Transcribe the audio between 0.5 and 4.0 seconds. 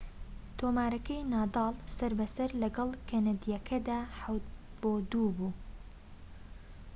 تۆمارەکەی نادال سەر بە سەر لەگەڵ کەنەدیەکەدا